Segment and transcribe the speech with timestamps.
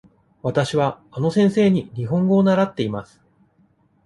[0.41, 3.21] わたしはあの先生に日本語を習っています。